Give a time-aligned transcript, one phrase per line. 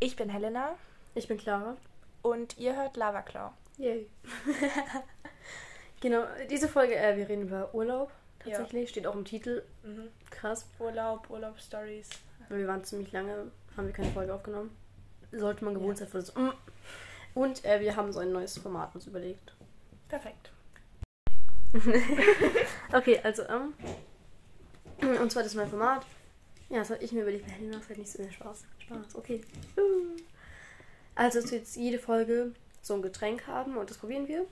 [0.00, 0.74] Ich bin Helena
[1.14, 1.76] Ich bin Clara.
[2.22, 3.52] und ihr hört Lava Claw.
[3.78, 4.06] Yay.
[6.00, 8.10] genau, diese Folge, äh, wir reden über Urlaub.
[8.38, 9.62] Tatsächlich, steht auch im Titel.
[9.82, 10.08] Mhm.
[10.30, 10.66] Krass.
[10.78, 12.08] Urlaub, Urlaubsstories.
[12.48, 14.74] Weil wir waren ziemlich lange, haben wir keine Folge aufgenommen.
[15.32, 16.06] Sollte man gewohnt Ja.
[16.06, 16.32] sein für das.
[17.34, 19.54] Und äh, wir haben so ein neues Format uns überlegt.
[20.08, 20.50] Perfekt.
[22.92, 23.74] Okay, also, ähm.
[25.20, 26.04] Und zwar das neue Format.
[26.68, 28.64] Ja, das habe ich mir überlegt, weil Helena macht halt nicht so viel Spaß.
[28.96, 29.40] Spaß, okay.
[31.14, 34.46] Also, dass wir jetzt jede Folge so ein Getränk haben und das probieren wir.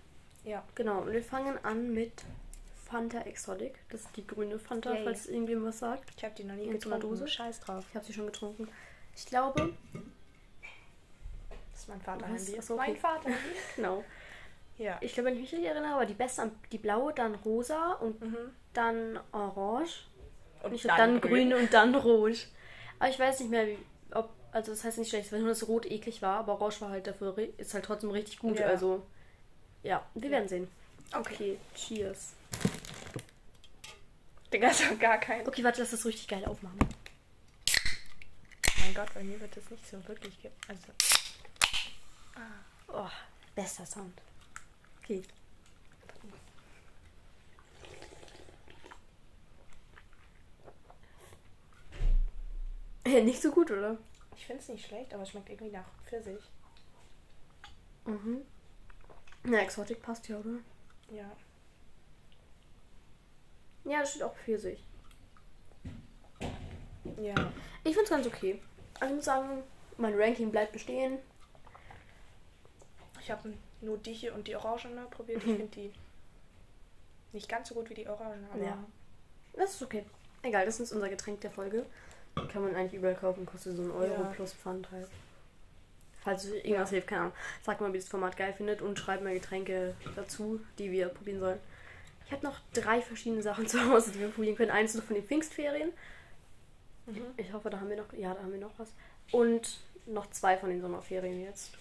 [0.45, 0.63] Ja.
[0.75, 2.13] Genau, und wir fangen an mit
[2.87, 3.75] Fanta Exotic.
[3.91, 5.05] Das ist die grüne Fanta, Yay.
[5.05, 6.11] falls irgendjemand was sagt.
[6.17, 7.01] Ich habe die noch nie In so getrunken.
[7.01, 7.29] Dose?
[7.29, 7.85] Scheiß drauf.
[7.91, 8.69] Ich habe sie schon getrunken.
[9.17, 9.73] Ich glaube,
[11.73, 12.27] Das ist mein Vater.
[12.27, 12.57] Handy.
[12.59, 12.83] Ach so, okay.
[12.93, 13.31] Mein Vater.
[13.77, 14.05] genau.
[14.79, 14.99] ja.
[15.01, 17.93] Ich glaube, wenn ich mich richtig erinnere, war die beste am- die blaue, dann rosa
[17.95, 18.37] und Mhm.
[18.75, 20.07] dann orange.
[20.63, 22.49] Und Ich glaube, dann, grün und dann rot.
[22.99, 23.79] Aber ich weiß nicht mehr, wie,
[24.13, 24.31] ob.
[24.51, 27.07] Also, das heißt nicht schlecht, wenn nur das Rot eklig war, aber Orange war halt
[27.07, 28.59] dafür, ist halt trotzdem richtig gut.
[28.59, 28.67] Ja.
[28.67, 29.07] Also,
[29.83, 30.69] ja, wir werden sehen.
[31.13, 31.35] Okay.
[31.35, 32.33] Okay, cheers.
[34.53, 35.47] Digga, ist doch gar kein.
[35.47, 36.79] Okay, warte, lass das richtig geil aufmachen.
[38.81, 40.35] Mein Gott, bei mir wird das nicht so wirklich.
[40.67, 40.87] Also.
[42.89, 43.11] Oh,
[43.55, 44.19] bester Sound.
[45.03, 45.23] Okay.
[53.25, 53.97] Nicht so gut, oder?
[54.37, 56.43] Ich finde es nicht schlecht, aber es schmeckt irgendwie nach Pfirsich.
[58.05, 58.43] Mhm.
[59.45, 60.59] Na, Exotic passt ja, oder?
[61.11, 61.31] Ja.
[63.85, 64.83] Ja, das steht auch Pfirsich.
[67.21, 67.35] Ja.
[67.85, 68.61] Ich find's ganz okay.
[69.01, 69.63] Also ich muss sagen,
[69.97, 71.19] mein Ranking bleibt bestehen.
[73.21, 75.39] Ich habe nur die hier und die Orangene probiert.
[75.43, 75.57] Ich Mhm.
[75.57, 75.93] finde die
[77.33, 78.79] nicht ganz so gut wie die Orangene, Ja.
[79.55, 80.05] Das ist okay.
[80.43, 81.85] Egal, das ist unser Getränk der Folge.
[82.53, 84.33] Kann man eigentlich überall kaufen, kostet so ein Euro Ja.
[84.35, 85.09] plus Pfand halt.
[86.23, 86.95] Falls irgendwas Ja.
[86.95, 87.33] hilft, keine Ahnung.
[87.63, 91.09] Sagt mal, wie ihr das Format geil findet und schreibt mal Getränke dazu, die wir
[91.09, 91.61] probieren sollen.
[92.27, 94.71] Ich habe noch drei verschiedene Sachen zu Hause, die wir probieren können.
[94.71, 95.93] Eins noch von den Pfingstferien.
[97.07, 97.23] Mhm.
[97.37, 98.93] Ich hoffe, da haben wir noch, ja, da haben wir noch was.
[99.33, 101.73] Und noch zwei von den Sommerferien jetzt.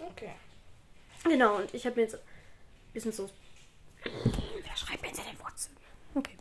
[0.00, 0.30] Okay.
[1.24, 2.20] Genau, und ich habe mir jetzt ein
[2.92, 3.30] bisschen so.
[4.04, 5.76] Wer schreibt jetzt in den Wurzeln?
[6.14, 6.36] Okay.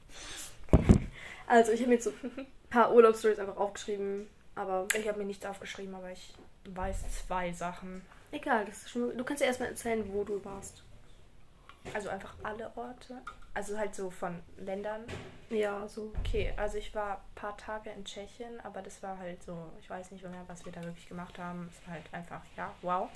[1.48, 2.14] Also, ich habe mir jetzt so
[2.72, 6.34] paar Urlaubsstories einfach aufgeschrieben, aber Ich habe mir nichts aufgeschrieben, aber ich
[6.66, 8.02] weiß zwei Sachen.
[8.32, 9.16] egal, das ist schon.
[9.16, 10.84] Du kannst ja erstmal erzählen, wo du warst.
[11.94, 13.22] Also einfach alle Orte.
[13.54, 15.04] Also halt so von Ländern.
[15.50, 16.14] Ja, so.
[16.20, 19.90] Okay, also ich war ein paar Tage in Tschechien, aber das war halt so, ich
[19.90, 21.70] weiß nicht mehr, was wir da wirklich gemacht haben.
[21.72, 23.10] Es war halt einfach, ja, wow.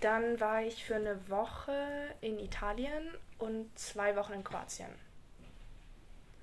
[0.00, 1.74] Dann war ich für eine Woche
[2.20, 3.08] in Italien
[3.38, 4.90] und zwei Wochen in Kroatien.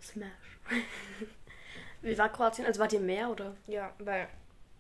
[0.01, 0.59] Smash.
[2.03, 2.67] Wie war Kroatien?
[2.67, 3.55] Also, wart ihr im Meer oder?
[3.65, 4.27] Ja, weil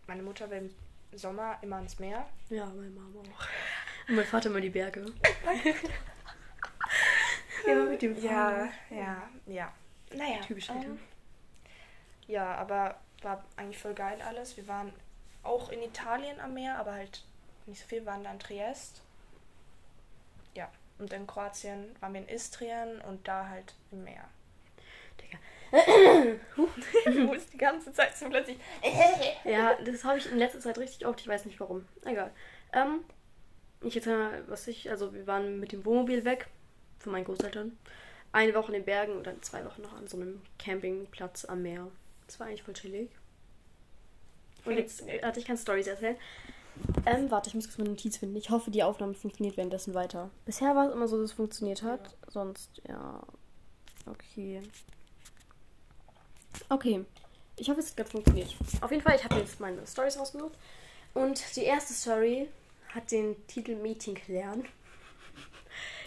[0.07, 0.69] meine Mutter will
[1.11, 2.25] im Sommer immer ins Meer.
[2.49, 4.09] Ja, meine Mama auch.
[4.09, 5.05] Und mein Vater immer die Berge.
[7.65, 9.73] Immer mit dem Ja, ja, ja.
[10.13, 10.41] Naja.
[10.45, 10.99] Typisch ähm, Eltern.
[12.27, 14.57] Ja, aber war eigentlich voll geil alles.
[14.57, 14.91] Wir waren
[15.43, 17.23] auch in Italien am Meer, aber halt
[17.65, 17.99] nicht so viel.
[18.01, 19.01] Wir waren da in Triest.
[20.55, 20.69] Ja,
[20.99, 24.25] und in Kroatien waren wir in Istrien und da halt im Meer.
[25.21, 25.37] Digga.
[25.73, 28.57] Du musst die ganze Zeit so plötzlich.
[29.43, 31.19] Ja, das habe ich in letzter Zeit richtig oft.
[31.19, 31.85] Ich weiß nicht warum.
[32.05, 32.31] Egal.
[32.73, 32.99] Ähm,
[33.81, 34.89] ich erzähle mal, was ich.
[34.89, 36.47] Also, wir waren mit dem Wohnmobil weg.
[36.99, 37.77] Von meinen Großeltern.
[38.31, 41.63] Eine Woche in den Bergen und dann zwei Wochen noch an so einem Campingplatz am
[41.63, 41.87] Meer.
[42.27, 43.09] Das war eigentlich voll chillig.
[44.65, 46.17] Und jetzt, warte, ich kann Stories erzählen.
[47.05, 48.35] Ähm, warte, ich muss kurz meine Notiz finden.
[48.35, 50.29] Ich hoffe, die Aufnahme funktioniert währenddessen weiter.
[50.45, 52.15] Bisher war es immer so, dass es funktioniert hat.
[52.27, 53.21] Sonst, ja.
[54.05, 54.61] Okay.
[56.69, 57.05] Okay.
[57.55, 58.55] Ich hoffe, es hat gerade funktioniert.
[58.81, 60.53] Auf jeden Fall, ich habe jetzt meine Stories rausgesucht.
[61.13, 62.49] Und die erste Story
[62.89, 64.65] hat den Titel Meeting klären.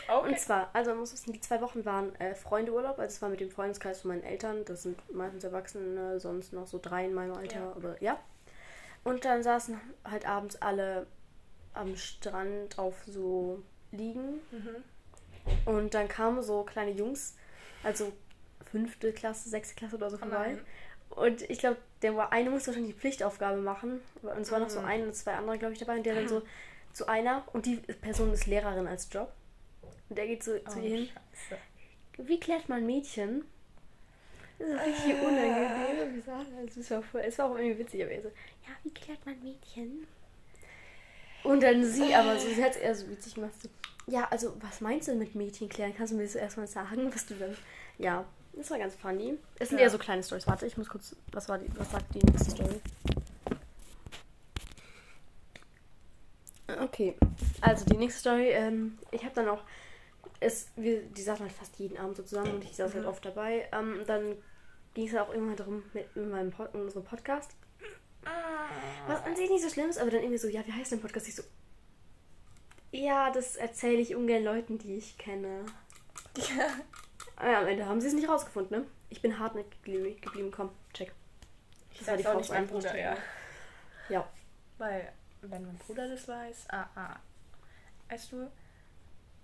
[0.09, 0.29] Okay.
[0.29, 2.99] Und zwar, also man muss wissen, die zwei Wochen waren äh, Freundeurlaub.
[2.99, 4.65] Also es war mit dem Freundeskreis von meinen Eltern.
[4.65, 7.61] Das sind meistens Erwachsene, sonst noch so drei in meinem Alter.
[7.61, 7.73] Ja.
[7.73, 8.19] Aber ja.
[9.05, 11.07] Und dann saßen halt abends alle
[11.75, 14.41] am Strand auf so Liegen.
[14.51, 14.85] Mhm.
[15.65, 17.37] Und dann kamen so kleine Jungs,
[17.83, 18.13] also
[18.71, 20.49] fünfte Klasse, sechste Klasse oder so Oh vorbei.
[20.53, 20.61] nein.
[21.11, 24.01] und ich glaube, der war eine musste wahrscheinlich die Pflichtaufgabe machen.
[24.23, 24.87] Und es war noch so Mhm.
[24.87, 25.97] ein oder zwei andere, glaube ich, dabei.
[25.97, 26.43] Und der dann so
[26.93, 29.33] zu einer, und die Person ist Lehrerin als Job.
[30.09, 31.09] Und der geht so Oh, zu ihr hin.
[32.19, 33.45] Wie klärt man Mädchen?
[34.59, 35.21] Das ist richtig Äh.
[35.27, 36.23] unangenehm.
[36.59, 39.25] Also es, war voll, es war auch irgendwie witzig, aber er so, ja, wie klärt
[39.27, 40.07] man Mädchen?
[41.45, 43.53] Und dann sie aber so, sie hat es eher so witzig gemacht.
[43.63, 43.69] So,
[44.07, 45.95] ja, also was meinst du mit Mädchen klären?
[45.97, 47.57] Kannst du mir das erstmal sagen, was du dann.
[47.99, 48.25] Ja,
[48.57, 49.39] das war ganz funny.
[49.59, 49.85] Es sind Ja.
[49.85, 50.47] eher so kleine Stories.
[50.47, 51.15] Warte, ich muss kurz.
[51.33, 52.81] Was war die, was sagt die nächste Story?
[56.83, 57.17] Okay,
[57.61, 58.49] also die nächste Story.
[58.49, 59.63] Ähm, ich habe dann auch,
[60.41, 63.09] es, wir, die saßen halt fast jeden Abend so zusammen und ich saß halt Mhm.
[63.09, 63.69] oft dabei.
[63.73, 64.37] Ähm, dann
[64.95, 67.53] ging es halt auch irgendwann darum mit, mit meinem Pod, in unserem Podcast.
[69.07, 71.01] Was an sich nicht so schlimm ist, aber dann irgendwie so, ja, wie heißt dein
[71.01, 71.29] Podcast?
[71.29, 71.45] Ich so,
[72.91, 75.65] ja, das erzähle ich ungern Leuten, die ich kenne.
[76.37, 76.69] Ja.
[77.37, 78.87] Ah Ja, am Ende haben sie es nicht rausgefunden, ne?
[79.11, 81.13] Ich bin hartnäckig geblieben, komm, check.
[81.91, 83.17] Ich Das war die auch Faust nicht einfach Bruder, ja.
[84.09, 84.29] Ja.
[84.79, 85.13] Weil,
[85.43, 87.17] wenn mein Bruder das weiß, ah, ah.
[88.09, 88.51] Weißt du,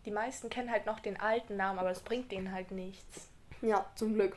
[0.05, 3.29] die meisten kennen halt noch den alten Namen, aber es bringt denen halt nichts.
[3.61, 4.37] Ja, zum Glück.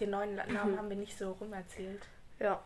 [0.00, 2.02] Den neuen Namen haben wir nicht so rumerzählt.
[2.38, 2.62] Ja,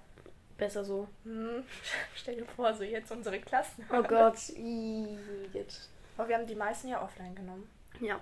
[0.56, 1.08] besser so.
[1.24, 1.64] Hm.
[2.14, 3.84] Stell dir vor, so jetzt unsere Klassen.
[3.90, 4.38] Oh Gott.
[5.52, 5.90] Jetzt.
[6.16, 7.68] Aber wir haben die meisten ja offline genommen.
[8.00, 8.20] Ja.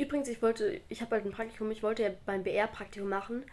[0.00, 3.44] Übrigens, ich wollte, ich habe halt ein Praktikum, ich wollte ja beim BR-Praktikum machen.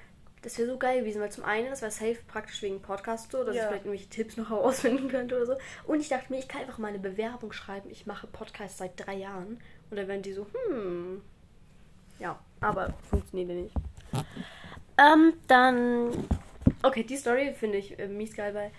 [0.44, 3.44] Das wäre so geil gewesen, weil zum einen, das wäre safe praktisch wegen Podcast so,
[3.44, 3.67] dass ich Ja.
[3.67, 5.55] vielleicht irgendwelche Tipps noch herausfinden könnte oder so.
[5.85, 8.91] Und ich dachte mir, ich kann einfach mal eine Bewerbung schreiben, ich mache Podcast seit
[8.95, 9.59] drei Jahren.
[9.89, 11.21] Und dann werden die so, hm.
[12.19, 13.75] Ja, aber funktioniert ja nicht.
[14.97, 16.27] Ähm, dann.
[16.83, 18.71] Okay, die Story finde ich äh, mies geil, weil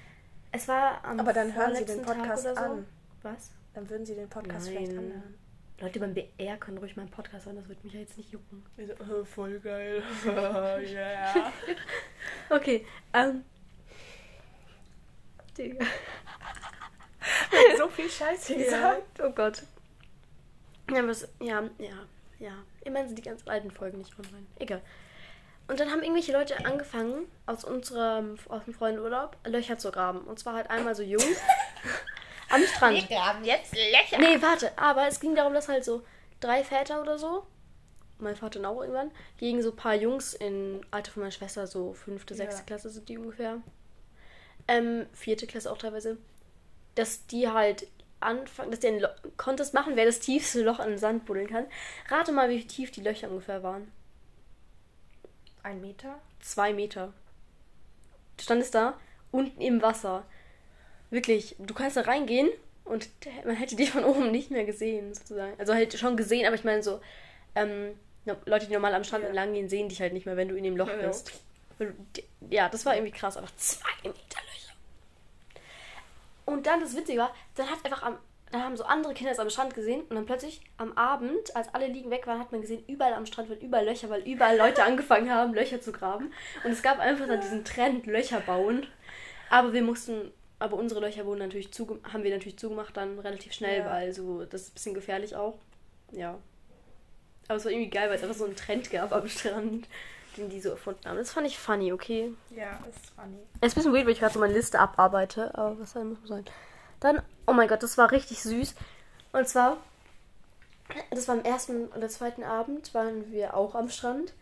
[0.53, 2.49] es war am Aber dann hören sie den Podcast so.
[2.55, 2.87] an.
[3.23, 3.51] Was?
[3.75, 4.99] Dann würden sie den Podcast vielleicht Nein.
[4.99, 5.35] anhören.
[5.81, 8.65] Leute beim BR können ruhig meinen Podcast hören, das wird mich ja jetzt nicht jucken.
[8.77, 10.03] Wir so, oh, voll geil.
[10.27, 11.53] yeah.
[12.51, 13.45] Okay, ähm.
[15.57, 15.87] Digga.
[17.77, 19.21] so viel Scheiße gesagt.
[19.23, 19.63] Oh Gott.
[20.91, 22.07] Ja, was, ja, ja,
[22.41, 22.53] ja.
[22.85, 24.47] Immerhin sind die ganz alten Folgen nicht online.
[24.59, 24.83] Egal.
[25.69, 30.21] Und dann haben irgendwelche Leute angefangen, aus unserem, aus dem Freundenurlaub, Löcher zu graben.
[30.23, 31.25] Und zwar halt einmal so Jungs
[32.51, 33.09] am Strand.
[33.09, 34.19] graben jetzt Löcher.
[34.19, 36.03] Nee, warte, aber es ging darum, dass halt so
[36.41, 37.47] drei Väter oder so,
[38.19, 41.93] mein Vater auch irgendwann, gegen so ein paar Jungs in Alter von meiner Schwester, so
[41.93, 42.39] fünfte, Ja.
[42.39, 43.59] sechste Klasse sind die ungefähr.
[44.67, 46.19] Ähm, vierte Klasse auch teilweise.
[46.95, 47.87] Dass die halt
[48.21, 51.47] anfangen, dass die einen Lo Contest machen, wer das tiefste Loch in den Sand buddeln
[51.47, 51.67] kann.
[52.09, 53.93] Rate mal, wie tief die Löcher ungefähr waren.
[55.63, 56.19] Ein Meter?
[56.41, 57.13] Zwei Meter.
[58.37, 58.99] Du standest da,
[59.31, 60.25] unten im Wasser.
[61.11, 62.49] Wirklich, du kannst da reingehen
[62.85, 63.09] und
[63.45, 65.55] man hätte dich von oben nicht mehr gesehen, sozusagen.
[65.59, 67.01] Also halt schon gesehen, aber ich meine so,
[67.55, 67.95] ähm,
[68.45, 69.29] Leute, die normal am Strand Ja.
[69.29, 71.07] entlang gehen, sehen dich halt nicht mehr, wenn du in dem Loch Ja.
[71.07, 71.33] bist.
[72.51, 74.75] Ja, das war irgendwie krass, aber zwei Meter Löcher.
[76.45, 78.19] Und dann das Witzige war, dann hat einfach am,
[78.51, 81.73] dann haben so andere Kinder es am Strand gesehen und dann plötzlich am Abend, als
[81.75, 84.57] alle liegen weg waren, hat man gesehen, überall am Strand waren überall Löcher, weil überall
[84.57, 86.33] Leute angefangen haben, Löcher zu graben.
[86.65, 88.87] Und es gab einfach dann diesen Trend, Löcher bauen.
[89.51, 93.53] Aber wir mussten, aber unsere Löcher wurden natürlich zuge haben wir natürlich zugemacht dann relativ
[93.53, 93.87] schnell, Ja.
[93.91, 95.59] weil so, das ist ein bisschen gefährlich auch.
[96.13, 96.39] Ja.
[97.49, 99.87] Aber es war irgendwie geil, weil es einfach so einen Trend gab am Strand,
[100.37, 101.17] den die so erfunden haben.
[101.17, 102.33] Das fand ich funny, okay.
[102.51, 103.39] Ja, ist funny.
[103.61, 106.05] Es ist ein bisschen weird, weil ich gerade so meine Liste abarbeite, aber was soll
[106.05, 106.45] muss sein?
[107.01, 108.75] Dann, oh mein Gott, das war richtig süß.
[109.33, 109.79] Und zwar,
[111.11, 114.35] das war am ersten oder zweiten Abend, waren wir auch am Strand.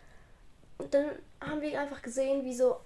[0.79, 1.07] Und dann
[1.41, 2.77] haben wir einfach gesehen, wie so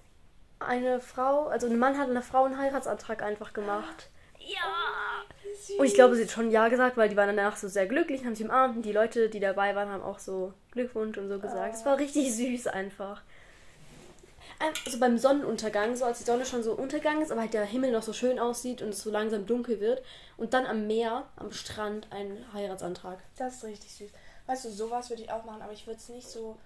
[0.65, 4.09] eine Frau, also ein Mann hat einer Frau einen Heiratsantrag einfach gemacht.
[4.39, 5.25] Ja!
[5.77, 8.25] Und ich glaube, sie hat schon Ja gesagt, weil die waren danach so sehr glücklich,
[8.25, 11.39] haben sich umarmt und die Leute, die dabei waren, haben auch so Glückwunsch und so
[11.39, 11.75] gesagt.
[11.75, 13.21] Es war richtig süß einfach.
[14.85, 17.91] Also beim Sonnenuntergang, so als die Sonne schon so untergegangen ist, aber halt der Himmel
[17.91, 20.03] noch so schön aussieht und es so langsam dunkel wird.
[20.37, 23.19] Und dann am Meer, am Strand, ein Heiratsantrag.
[23.37, 24.11] Das ist richtig süß.
[24.45, 26.57] Weißt du, sowas würde ich auch machen, aber ich würde es nicht so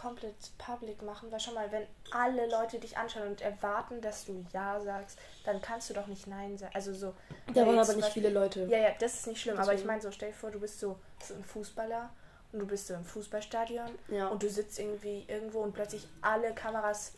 [0.00, 4.44] komplett public machen, weil schon mal, wenn alle Leute dich anschauen und erwarten, dass du
[4.52, 6.72] Ja sagst, dann kannst du doch nicht Nein sagen.
[6.74, 7.14] Also so.
[7.54, 8.64] Da waren aber nicht Beispiel- viele Leute.
[8.66, 9.86] Ja, ja, das ist nicht schlimm, aber ich Deswegen.
[9.88, 12.08] meine so, stell dir vor, du bist so, so ein Fußballer
[12.52, 14.28] und du bist so im Fußballstadion Ja.
[14.28, 17.12] und du sitzt irgendwie irgendwo und plötzlich alle Kameras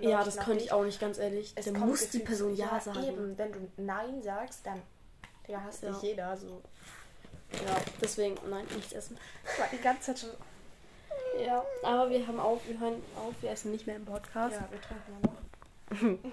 [0.00, 1.52] Ja, das könnte ich auch nicht, ganz ehrlich.
[1.54, 3.04] Es Da kommt muss die Person Ja, sagen.
[3.04, 4.82] Eben, wenn du Nein sagst, dann
[5.46, 5.90] Digga, hasst Ja.
[5.92, 6.36] dich jeder.
[6.36, 6.60] So.
[7.52, 9.18] Ja, deswegen, nein, nichts essen.
[9.52, 10.30] Ich war die ganze Zeit schon.
[11.40, 14.56] Ja, aber wir haben auf, wir hören auf, wir essen nicht mehr im Podcast.
[14.56, 16.32] Ja, wir trinken mal noch.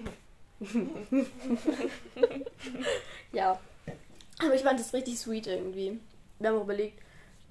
[3.32, 3.58] Ja.
[4.42, 6.00] Aber ich fand das richtig sweet irgendwie.
[6.38, 7.00] Wir haben auch überlegt,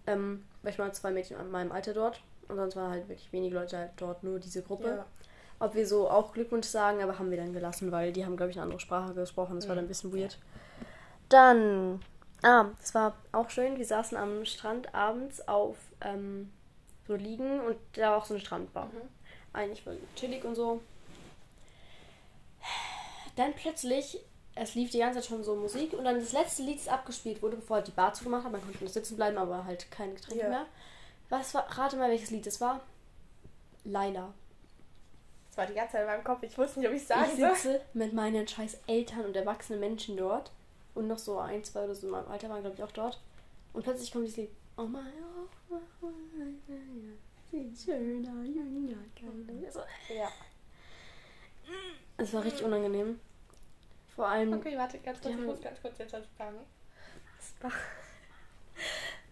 [0.07, 3.31] ähm, weil ich mal zwei Mädchen an meinem Alter dort und sonst waren halt wirklich
[3.31, 4.89] wenige Leute halt dort, nur diese Gruppe.
[4.89, 5.05] Ja.
[5.59, 8.51] Ob wir so auch Glückwunsch sagen, aber haben wir dann gelassen, weil die haben, glaube
[8.51, 9.55] ich, eine andere Sprache gesprochen.
[9.55, 10.37] Das war dann ein bisschen weird.
[11.27, 12.01] Dann,
[12.41, 13.77] ah, das war auch schön.
[13.77, 16.49] Wir saßen am Strand abends auf ähm,
[17.09, 18.85] so liegen und da war auch so eine Strandbar.
[18.85, 19.09] Mhm.
[19.51, 20.79] Eigentlich voll chillig und so.
[23.35, 24.19] Dann plötzlich,
[24.55, 27.41] es lief die ganze Zeit schon so Musik und dann das letzte Lied, das abgespielt
[27.41, 28.51] wurde, bevor halt die Bar zugemacht hat.
[28.51, 30.49] Man konnte noch sitzen bleiben, aber halt keine Getränke Ja.
[30.49, 30.65] mehr.
[31.29, 32.81] Was war, rate mal, welches Lied es war?
[33.85, 34.33] Laila.
[35.49, 36.43] Das war die ganze Zeit in meinem Kopf.
[36.43, 37.55] Ich wusste nicht, ob ich sagen Ich soll.
[37.55, 40.51] sitze mit meinen scheiß Eltern und erwachsenen Menschen dort
[40.95, 43.19] und noch so ein, zwei oder so in meinem Alter waren, glaube ich, auch dort.
[43.73, 44.49] Und plötzlich kommt dieses Lied.
[44.77, 45.05] Oh mein
[45.71, 46.07] oh, oh,
[46.69, 48.97] oh, schöner, jünger,
[49.65, 49.81] also,
[50.13, 50.29] Ja.
[52.17, 53.19] Es war richtig unangenehm.
[54.15, 54.53] Vor allem.
[54.53, 56.57] Okay, warte, ganz kurz, ich muss ganz kurz jetzt was sagen.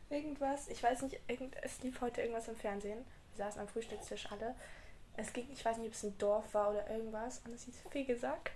[0.09, 2.99] Irgendwas, ich weiß nicht, irgend, es lief heute irgendwas im Fernsehen.
[3.35, 4.55] Wir saßen am Frühstückstisch alle.
[5.17, 7.41] Es ging, ich weiß nicht, ob es ein Dorf war oder irgendwas.
[7.45, 8.51] Und es hieß Fegesack.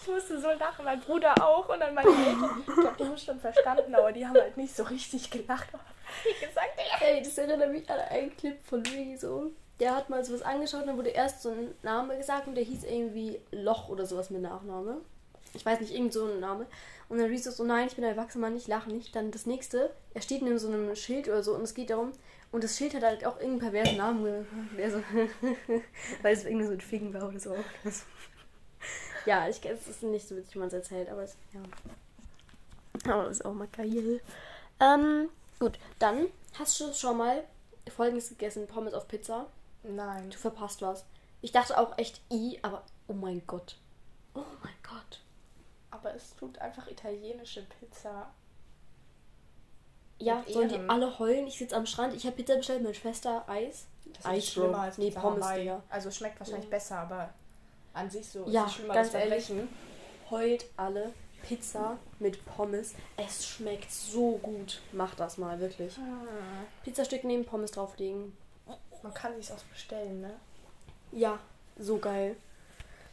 [0.00, 2.64] Ich musste so lachen, mein Bruder auch und dann meine Eltern.
[2.66, 5.68] Ich glaube, die haben schon verstanden, aber die haben halt nicht so richtig gelacht.
[6.22, 7.04] Fegesack, Digga.
[7.06, 9.50] Ey, das erinnert mich an einen Clip von Rezo.
[9.78, 12.84] Der hat mal sowas angeschaut dann wurde erst so ein Name gesagt und der hieß
[12.84, 15.00] irgendwie Loch oder sowas mit Nachname.
[15.52, 16.66] Ich weiß nicht, irgend so ein Name.
[17.08, 19.14] Und dann Rezo so, nein, ich bin ein erwachsener Mann, ich lache nicht.
[19.14, 22.12] Dann das nächste, er steht neben so einem Schild oder so und es geht darum,
[22.52, 24.46] und das Schild hat halt auch irgendeinen perversen Namen.
[24.76, 24.98] Der so,
[26.22, 27.54] weil es irgendwie so ein Ficken war oder so.
[29.26, 31.60] Ja, ich es ist nicht so witzig, wie man es erzählt, aber es, ja.
[33.12, 34.20] Aber das ist auch mal geil.
[34.80, 36.26] Ähm, gut, dann
[36.58, 37.44] hast du schon mal
[37.88, 39.46] folgendes gegessen: Pommes auf Pizza.
[39.82, 40.30] Nein.
[40.30, 41.04] Du verpasst was.
[41.42, 43.76] Ich dachte auch echt i, aber oh mein Gott.
[44.34, 45.20] Oh mein Gott.
[45.90, 48.30] Aber es tut einfach italienische Pizza.
[50.18, 51.46] Ja, sollen die alle heulen?
[51.46, 53.86] Ich sitze am Strand, ich habe Pizza bestellt, meine Schwester Eis.
[54.12, 54.80] Das Eis, ist schlimmer Bro.
[54.80, 55.60] als Nee, Pommes, Hawaii.
[55.60, 55.82] Digga.
[55.88, 57.32] Also schmeckt wahrscheinlich besser, aber
[57.92, 59.44] an sich so Ja, ist schlimmer ganz als ehrlich.
[59.46, 59.68] Verbrechen.
[60.30, 62.94] Heult alle Pizza mit Pommes.
[63.16, 64.80] Es schmeckt so gut.
[64.92, 65.96] Mach das mal, wirklich.
[65.98, 68.36] Ah, Pizzastück nehmen, Pommes drauflegen.
[69.02, 70.34] Man kann sich's auch bestellen, ne?
[71.12, 71.38] Ja,
[71.78, 72.36] so geil.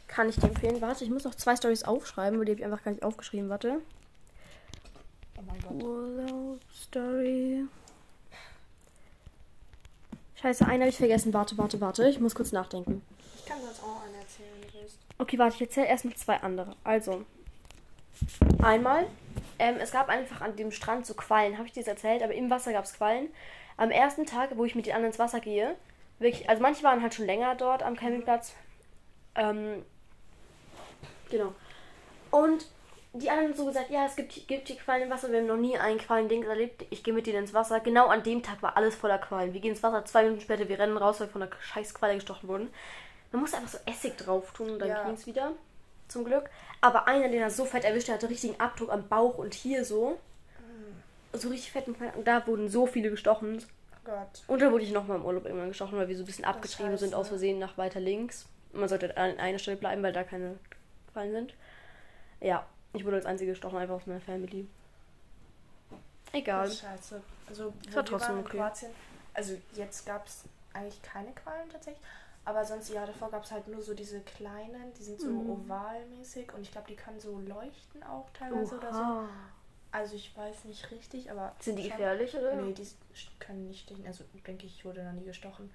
[0.06, 0.80] Kann ich dir empfehlen.
[0.80, 3.48] Warte, ich muss noch zwei Stories aufschreiben, weil die habe ich einfach gar nicht aufgeschrieben.
[3.48, 3.80] Warte.
[5.36, 5.82] Oh mein Gott.
[5.82, 7.64] Urlaub Story.
[10.36, 11.32] Scheiße, eine habe ich vergessen.
[11.34, 12.08] Warte, warte, warte.
[12.08, 13.02] Ich muss kurz nachdenken.
[13.38, 14.02] Ich kann sonst auch
[14.88, 15.00] willst.
[15.18, 16.76] Okay, warte, ich erzähle erstmal zwei andere.
[16.84, 17.24] Also,
[18.62, 19.06] einmal,
[19.58, 21.58] ähm, es gab einfach an dem Strand so Quallen.
[21.58, 22.22] Habe ich dir das erzählt?
[22.22, 23.28] Aber im Wasser gab es Quallen.
[23.76, 25.76] Am ersten Tag, wo ich mit den anderen ins Wasser gehe,
[26.18, 28.54] wirklich, also manche waren halt schon länger dort am Campingplatz.
[29.34, 29.84] Ähm,
[31.30, 31.52] genau.
[32.30, 32.66] Und
[33.14, 35.30] die anderen so gesagt, ja, es gibt, gibt hier Quallen im Wasser.
[35.30, 36.84] Wir haben noch nie einen Qualending erlebt.
[36.90, 37.80] Ich gehe mit denen ins Wasser.
[37.80, 39.54] Genau an dem Tag war alles voller Quallen.
[39.54, 41.94] Wir gehen ins Wasser, zwei Minuten später, wir rennen raus, weil wir von einer scheiß
[41.94, 42.70] Qualle gestochen wurden.
[43.32, 45.04] Man muss einfach so Essig drauf tun und dann Ja.
[45.04, 45.52] ging es wieder.
[46.08, 46.48] Zum Glück.
[46.80, 49.84] Aber einer, den er so fett erwischt, der hatte richtigen Abdruck am Bauch und hier
[49.84, 50.18] so.
[51.34, 52.14] So richtig fetten Quallen.
[52.14, 53.62] Und da wurden so viele gestochen.
[53.92, 54.42] Oh Gott.
[54.46, 56.96] Und dann wurde ich nochmal im Urlaub irgendwann gestochen, weil wir so ein bisschen abgetrieben
[56.96, 58.46] sind aus Versehen nach weiter links.
[58.72, 60.58] Und man sollte an einer Stelle bleiben, weil da keine
[61.12, 61.54] Fallen sind.
[62.40, 64.66] Ja, ich wurde als einzige gestochen, einfach aus meiner Family.
[66.32, 66.66] Egal.
[66.66, 67.20] Das scheiße.
[67.48, 68.56] Also, war trotzdem okay.
[68.58, 68.90] Kroatien,
[69.34, 72.04] also jetzt gab es eigentlich keine Quallen tatsächlich.
[72.48, 75.50] Aber sonst, ja, davor gab es halt nur so diese kleinen, die sind so Mhm.
[75.50, 79.00] ovalmäßig und ich glaube, die können so leuchten auch teilweise oder so.
[79.00, 79.28] Oha.
[79.92, 81.54] Also ich weiß nicht richtig, aber.
[81.60, 82.54] Sind die schon- gefährlich oder?
[82.56, 82.86] Nee, die
[83.38, 84.06] können nicht stechen.
[84.06, 85.70] Also denke ich, ich wurde noch nie gestochen.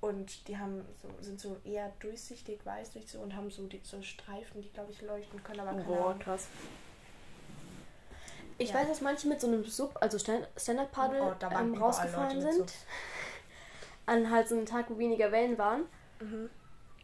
[0.00, 3.80] Und die haben so, sind so eher durchsichtig, weiß durch so und haben so, die,
[3.84, 6.20] so Streifen, die glaube ich leuchten können, aber keine Boah, Ahnung.
[6.20, 6.46] krass.
[8.56, 8.76] Ich Ja.
[8.76, 12.72] weiß, dass manche mit so einem Sub, also Stand- Stand-Up-Paddle Oh, ähm, rausgefallen sind.
[14.06, 15.82] An halt so einem Tag, wo weniger Wellen waren.
[16.20, 16.50] Mhm.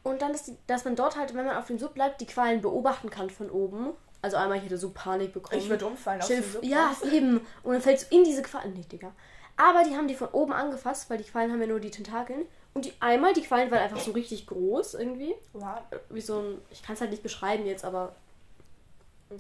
[0.03, 2.27] Und dann, ist die, dass man dort halt, wenn man auf dem Sub bleibt, die
[2.27, 3.91] Quallen beobachten kann von oben.
[4.21, 5.61] Also einmal, ich hätte so Panik bekommen.
[5.61, 7.41] Ich würde umfallen Stell dem dir- Sub Ja, eben.
[7.63, 8.75] Und dann fällst du in diese Quallen.
[8.75, 9.13] Nee, Digga.
[9.57, 12.45] Aber die haben die von oben angefasst, weil die Quallen haben ja nur die Tentakeln.
[12.75, 15.35] Und die einmal, die Quallen waren einfach so richtig groß irgendwie.
[15.53, 15.79] Wow.
[16.11, 16.59] Wie so ein.
[16.71, 18.15] Ich kann es halt nicht beschreiben jetzt, aber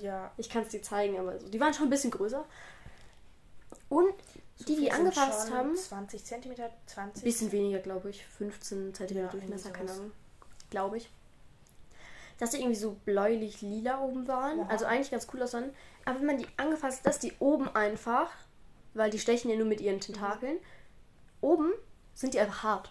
[0.01, 0.31] Ja.
[0.37, 1.19] ich kann es dir zeigen.
[1.19, 2.45] Aber so, die waren schon ein bisschen größer.
[3.89, 4.15] Und
[4.57, 5.77] So die, die schon haben.
[5.77, 7.25] 20 Zentimeter, 20.
[7.25, 8.25] Bisschen weniger, glaube ich.
[8.25, 9.91] 15 cm Ja, Durchmesser, keine.
[9.91, 10.13] Ahnung.
[10.71, 11.11] Glaube ich.
[12.39, 14.61] Dass die irgendwie so bläulich-lila oben waren.
[14.61, 14.69] Oha.
[14.69, 15.73] Also eigentlich ganz cool aussahen.
[16.05, 18.31] Aber wenn man die angefasst hat, dass die oben einfach,
[18.95, 20.59] weil die stechen ja nur mit ihren Tentakeln,
[21.41, 21.73] oben
[22.15, 22.91] sind die einfach hart.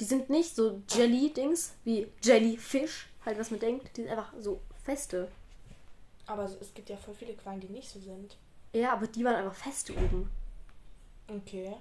[0.00, 3.96] Die sind nicht so Jelly-Dings wie Jellyfish, halt was man denkt.
[3.96, 5.30] Die sind einfach so feste.
[6.26, 8.36] Aber es gibt ja voll viele Quallen, die nicht so sind.
[8.72, 10.30] Ja, aber die waren einfach feste oben.
[11.28, 11.76] Okay.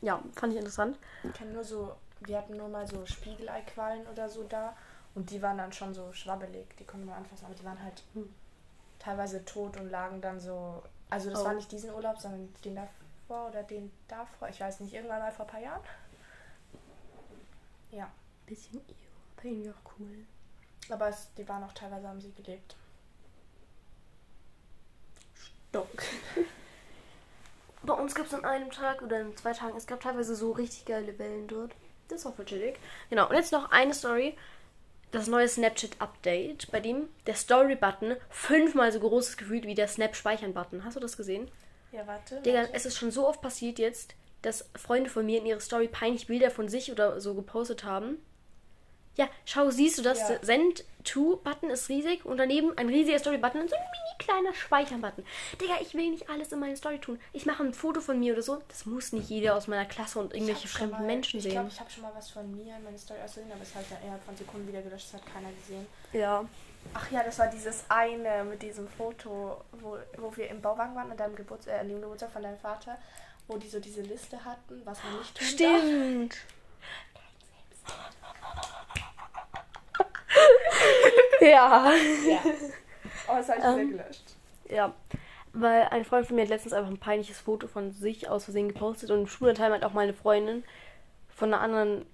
[0.00, 0.98] Ja, fand ich interessant.
[1.24, 4.76] Ich kenne nur so, wir hatten nur mal so Spiegeleiquallen oder so da.
[5.14, 6.66] Und die waren dann schon so schwabbelig.
[6.78, 8.32] Die konnte man anfassen, aber die waren halt Hm.
[8.98, 10.82] teilweise tot und lagen dann so.
[11.08, 11.44] Also das Oh.
[11.44, 14.48] war nicht diesen Urlaub, sondern den davor oder den davor.
[14.48, 15.82] Ich weiß nicht, irgendwann mal vor ein paar Jahren.
[17.92, 18.10] Ja.
[18.44, 18.94] Bisschen ew,
[19.38, 20.26] aber irgendwie auch cool.
[20.90, 22.76] Aber es, die waren auch teilweise, haben sie gelebt.
[25.70, 25.88] Stock.
[27.82, 30.52] Bei uns gab es an einem Tag oder in zwei Tagen, es gab teilweise so
[30.52, 31.72] richtig geile Wellen dort.
[32.08, 32.78] Das ist auch voll chillig.
[33.10, 34.36] Genau, und jetzt noch eine Story.
[35.12, 40.84] Das neue Snapchat-Update, bei dem der Story-Button fünfmal so groß ist gefühlt wie der Snap-Speichern-Button.
[40.84, 41.48] Hast du das gesehen?
[41.92, 42.40] Ja, warte.
[42.42, 42.74] Digga, warte.
[42.74, 46.26] es ist schon so oft passiert jetzt, dass Freunde von mir in ihre Story peinlich
[46.26, 48.18] Bilder von sich oder so gepostet haben.
[49.16, 50.18] Ja, schau, siehst du das?
[50.28, 50.38] Ja.
[50.42, 55.24] Send to-Button ist riesig und daneben ein riesiger Story-Button und so ein mini kleiner Speichern-Button.
[55.60, 57.18] Digga, ich will nicht alles in meine Story tun.
[57.32, 58.60] Ich mache ein Foto von mir oder so.
[58.68, 61.52] Das muss nicht jeder aus meiner Klasse und Ich irgendwelche fremden mal- Menschen Ich sehen.
[61.52, 63.84] glaube, ich habe schon mal was von mir in meine Story ausgesehen, aber es hat
[63.90, 65.86] ja innerhalb von Sekunden wieder gelöscht, das hat keiner gesehen.
[66.12, 66.44] ja.
[66.94, 71.10] Ach ja, das war dieses eine mit diesem Foto, wo, wo wir im Bauwagen waren
[71.10, 72.96] an deinem Geburts äh, an dem Geburtstag von deinem Vater,
[73.48, 75.80] wo die so diese Liste hatten, was man nicht tun darf.
[75.80, 76.36] Stimmt.
[81.40, 81.92] Ja.
[82.28, 82.38] Ja.
[83.28, 83.90] Aber es habe ich wieder Ähm.
[83.90, 84.22] gelöscht.
[84.68, 84.94] Ja.
[85.52, 88.68] Weil ein Freund von mir hat letztens einfach ein peinliches Foto von sich aus Versehen
[88.68, 90.64] gepostet und im Schulantime hat auch meine Freundin
[91.28, 92.04] von einer anderen,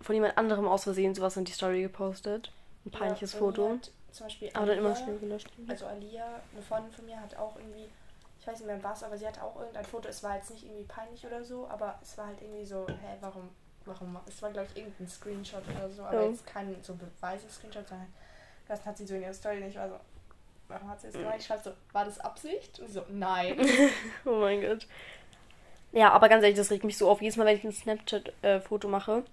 [0.00, 2.52] von jemand anderem aus Versehen sowas in die Story gepostet.
[2.84, 3.70] Ein peinliches Ja, Foto.
[3.70, 5.48] Hat zum Beispiel Aber dann immer Alia- schnell gelöscht.
[5.68, 7.88] Also Alia, eine Freundin von mir, hat auch irgendwie,
[8.40, 10.08] ich weiß nicht mehr was, aber sie hatte auch irgendein Foto.
[10.08, 13.16] Es war jetzt nicht irgendwie peinlich oder so, aber es war halt irgendwie so, hä,
[13.20, 13.48] warum,
[13.86, 14.18] warum?
[14.26, 16.28] Es war glaube ich irgendein Screenshot oder so, aber Ja.
[16.28, 18.12] jetzt kein so Beweise-Screenshot, sondern
[18.70, 19.70] das hat sie so in ihrer Story nicht.
[19.70, 19.96] Ich war so,
[20.68, 21.34] warum hat sie das gemacht?
[21.38, 22.78] Ich schreibe so, war das Absicht?
[22.80, 23.58] Und sie so, nein.
[24.24, 24.86] Oh mein Gott.
[25.92, 27.20] Ja, aber ganz ehrlich, das regt mich so auf.
[27.20, 29.24] Jedes Mal, wenn ich ein Snapchat-Foto mache.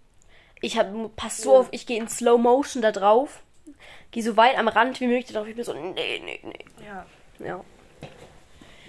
[0.59, 1.59] Ich hab, pass so Ja.
[1.59, 3.43] auf, ich gehe in Slow Motion da drauf.
[4.09, 5.47] Gehe so weit am Rand wie möglich da drauf.
[5.47, 6.65] Ich bin so, nee, nee, nee.
[6.83, 7.05] ja.
[7.39, 7.63] Ja.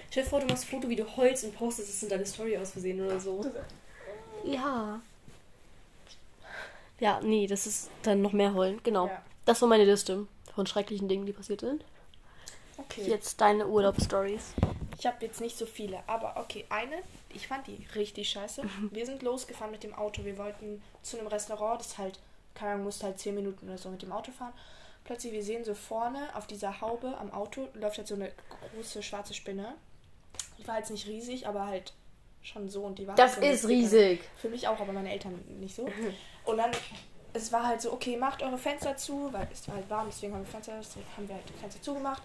[0.09, 2.25] Stell dir vor, du machst ein Foto, wie du heulst und postest es in deine
[2.25, 3.45] Story aus Versehen oder so.
[4.43, 4.99] Ja.
[6.99, 8.79] Ja, nee, das ist dann noch mehr heulen.
[8.83, 9.05] Genau.
[9.07, 9.21] Ja.
[9.45, 10.25] Das war meine Liste
[10.59, 11.85] von schrecklichen Dingen, die passiert sind.
[12.75, 13.03] Okay.
[13.07, 14.51] Jetzt deine Urlaubsstories.
[14.97, 16.97] Ich habe jetzt nicht so viele, aber okay, eine,
[17.33, 18.63] ich fand die richtig scheiße.
[18.91, 20.25] Wir sind losgefahren mit dem Auto.
[20.25, 22.19] Wir wollten zu einem Restaurant, das halt,
[22.55, 24.51] keine Ahnung, musste halt 10 Minuten oder so mit dem Auto fahren.
[25.05, 28.29] Plötzlich, wir sehen so vorne auf dieser Haube am Auto läuft halt so eine
[28.73, 29.75] große schwarze Spinne.
[30.57, 31.93] Die war jetzt nicht riesig, aber halt
[32.43, 34.19] schon so und die war Das halt so ist riesig.
[34.35, 35.87] Für mich auch, aber meine Eltern nicht so.
[36.45, 36.71] Und dann,
[37.39, 40.33] es war halt so, okay, macht eure Fenster zu, weil es war halt warm, deswegen
[40.33, 42.23] haben wir Fenster, deswegen haben wir halt die Fenster zugemacht.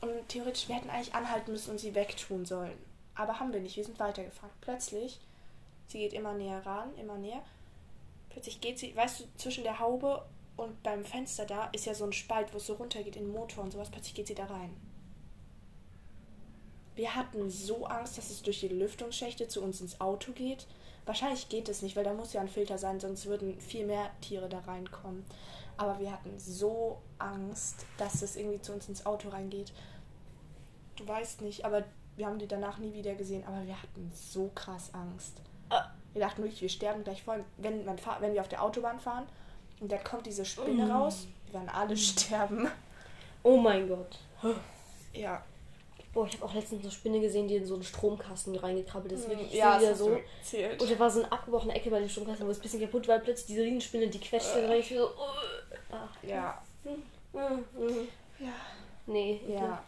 [0.00, 2.76] Und theoretisch, wir hätten eigentlich anhalten müssen und sie wegtun sollen.
[3.14, 4.54] Aber haben wir nicht, wir sind weitergefahren.
[4.60, 5.20] Plötzlich,
[5.88, 7.42] sie geht immer näher ran, immer näher.
[8.30, 12.04] Plötzlich geht sie, weißt du, zwischen der Haube und beim Fenster da ist ja so
[12.04, 13.90] ein Spalt, wo es so runtergeht in den Motor und sowas.
[13.90, 14.74] Plötzlich geht sie da rein.
[16.94, 20.66] Wir hatten so Angst, dass es durch die Lüftungsschächte zu uns ins Auto geht.
[21.06, 24.10] Wahrscheinlich geht es nicht, weil da muss ja ein Filter sein, sonst würden viel mehr
[24.20, 25.24] Tiere da reinkommen.
[25.76, 29.72] Aber wir hatten so Angst, dass es irgendwie zu uns ins Auto reingeht.
[30.96, 31.84] Du weißt nicht, aber
[32.16, 33.44] wir haben die danach nie wieder gesehen.
[33.46, 35.40] Aber wir hatten so krass Angst.
[36.12, 37.44] Wir dachten wirklich, wir sterben gleich voll.
[37.58, 39.26] Wenn, man wenn wir auf der Autobahn fahren
[39.80, 42.68] und dann kommt diese Spinne raus, wir werden alle sterben.
[43.42, 44.18] Oh mein Gott.
[45.12, 45.44] Ja,
[46.16, 49.28] Boah, ich habe auch letztens eine Spinne gesehen, die in so einen Stromkasten reingekrabbelt ist.
[49.28, 50.18] Wirklich ja, ja, wieder so.
[50.40, 50.80] erzählt.
[50.80, 53.06] Und da war so eine abgebrochene Ecke bei dem Stromkasten, wo es ein bisschen kaputt
[53.06, 53.18] war.
[53.18, 54.80] Plötzlich diese Riesenspinne, die quetschte rein.
[54.80, 55.10] Ich so, uh,
[55.92, 58.08] ach, Ja, mm, mm.
[58.38, 58.52] ja,
[59.04, 59.54] Nee, ja.
[59.56, 59.84] ja.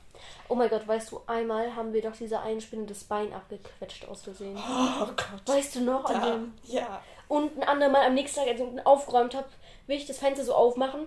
[0.48, 4.06] Oh mein Gott, weißt du, einmal haben wir doch dieser einen Spinne das Bein abgequetscht
[4.06, 4.54] aus Versehen.
[4.56, 5.42] Oh Gott.
[5.46, 6.04] Weißt du noch?
[6.04, 7.02] An Ja, dem ja.
[7.28, 9.48] Und ein andermal am nächsten Tag, als ich unten aufgeräumt habe,
[9.86, 11.06] will ich das Fenster so aufmachen.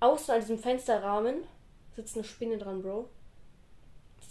[0.00, 1.44] Außen an diesem Fensterrahmen
[1.94, 3.10] sitzt eine Spinne dran, Bro.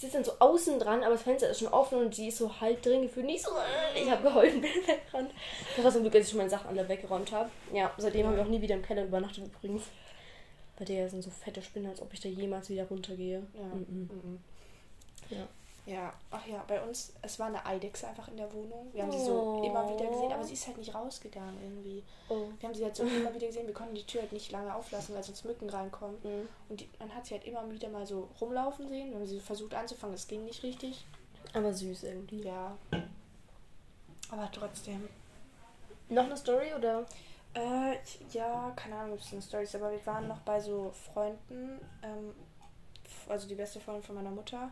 [0.02, 2.60] Sitzt dann so außen dran, aber das Fenster ist schon offen und die ist so
[2.60, 3.28] halb drin gefühlt.
[3.28, 3.52] Nicht so,
[3.96, 5.32] ich habe geheult bin weggerannt.
[5.76, 7.52] Das war so Glück, dass ich schon meine Sachen alle weggeräumt habe.
[7.72, 9.84] Ja, seitdem haben wir auch nie wieder im Keller übernachtet übrigens.
[10.80, 13.44] Bei der sind so fette Spinnen, als ob ich da jemals wieder runtergehe.
[13.54, 13.64] Ja.
[13.76, 14.10] Mhm.
[14.12, 14.40] Mhm.
[15.30, 15.48] Ja.
[15.88, 18.90] Ja, ach ja, bei uns, es war eine Eidechse einfach in der Wohnung.
[18.94, 19.64] Wir haben sie so Oh.
[19.66, 22.04] immer wieder gesehen, aber sie ist halt nicht rausgegangen irgendwie.
[22.30, 22.50] Oh.
[22.60, 24.74] Wir haben sie halt so immer wieder gesehen, wir konnten die Tür halt nicht lange
[24.76, 26.18] auflassen, weil sonst Mücken reinkommen.
[26.24, 26.48] Mhm.
[26.70, 29.10] Und die, man hat sie halt immer wieder mal so rumlaufen sehen.
[29.10, 31.04] Wir haben sie versucht anzufangen, das ging nicht richtig.
[31.54, 32.44] Aber süß irgendwie.
[32.44, 32.78] Ja.
[34.30, 35.10] Aber trotzdem.
[36.10, 37.06] Noch eine Story oder?
[37.54, 37.98] Äh,
[38.32, 41.80] ja, keine Ahnung, ob es eine Story ist, aber wir waren noch bei so Freunden,
[42.02, 42.34] ähm,
[43.28, 44.72] also die beste Freundin von meiner Mutter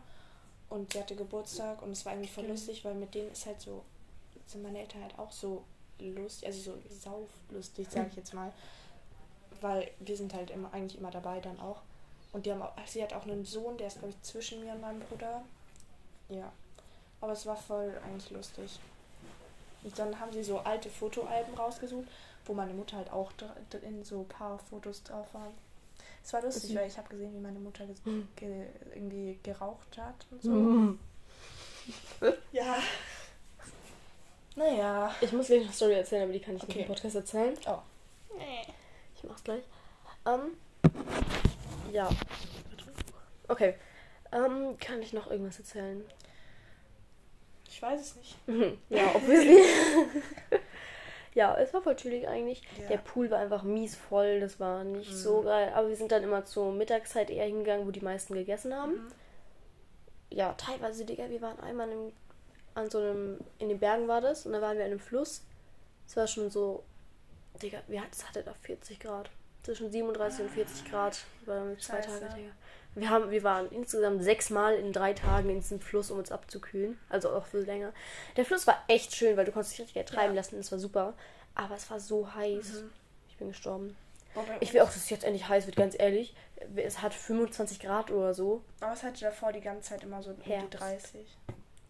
[0.70, 2.50] und sie hatte Geburtstag und es war eigentlich voll Mhm.
[2.50, 3.82] lustig, weil mit denen ist halt so,
[4.46, 5.62] sind meine Eltern halt auch so
[5.98, 8.50] lustig, also so sauflustig, sage ich jetzt mal,
[9.60, 11.82] weil wir sind halt immer, eigentlich immer dabei dann auch
[12.32, 14.72] und die haben auch, sie hat auch einen Sohn, der ist glaube ich zwischen mir
[14.72, 15.42] und meinem Bruder,
[16.30, 16.50] ja,
[17.20, 18.78] aber es war voll eigentlich lustig.
[19.82, 22.06] Und dann haben sie so alte Fotoalben rausgesucht,
[22.44, 23.32] wo meine Mutter halt auch
[23.70, 25.52] drin so ein paar Fotos drauf waren.
[26.22, 28.28] Es war lustig, weil ich habe gesehen, wie meine Mutter ges- Mhm.
[28.36, 30.50] ge irgendwie geraucht hat und so.
[30.50, 30.98] Mhm.
[32.52, 32.76] Ja.
[34.56, 35.14] Naja.
[35.20, 36.82] Ich muss gleich eine Story erzählen, aber die kann ich nicht Okay.
[36.82, 37.56] im Podcast erzählen.
[37.66, 37.78] Oh.
[39.16, 39.62] Ich mach's gleich.
[40.26, 40.52] Ähm,
[41.92, 42.08] ja.
[43.48, 43.74] Okay.
[44.32, 46.04] Ähm, kann ich noch irgendwas erzählen?
[47.68, 48.36] Ich weiß es nicht.
[48.90, 49.62] ja, obviously.
[51.34, 52.62] ja, es war voll chillig eigentlich.
[52.80, 52.88] Ja.
[52.88, 55.72] Der Pool war einfach mies voll, das war nicht so geil.
[55.74, 58.92] Aber wir sind dann immer zur Mittagszeit eher hingegangen, wo die meisten gegessen haben.
[58.92, 59.12] Mhm.
[60.30, 62.12] Ja, teilweise, Digga, wir waren einmal im,
[62.74, 65.42] an so einem, in den Bergen war das und da waren wir an einem Fluss.
[66.06, 66.82] Es war schon so,
[67.62, 69.30] Digga, wie hat es hatte da 40 Grad.
[69.62, 71.18] Zwischen 37 und 40 Grad.
[71.46, 72.20] War dann zwei Scheiße.
[72.20, 72.50] Tage, Digga.
[72.94, 76.98] Wir, haben, wir waren insgesamt sechsmal in drei Tagen in diesem Fluss, um uns abzukühlen.
[77.08, 77.92] Also auch viel länger.
[78.36, 80.40] Der Fluss war echt schön, weil du konntest dich richtig ertreiben Ja.
[80.40, 80.58] lassen.
[80.58, 81.14] Es war super.
[81.54, 82.82] Aber es war so heiß.
[82.82, 82.90] Mhm.
[83.28, 83.96] Ich bin gestorben.
[84.60, 86.34] Ich will auch, dass es jetzt endlich heiß wird, ganz ehrlich.
[86.76, 88.62] Es hat 25 Grad oder so.
[88.80, 90.80] Aber es hatte davor die ganze Zeit immer so um die Herbst.
[90.80, 91.26] 30.